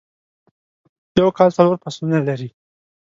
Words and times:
یو 1.19 1.29
کال 1.37 1.49
څلور 1.57 1.77
فصلونه 1.83 2.19
لری 2.27 2.49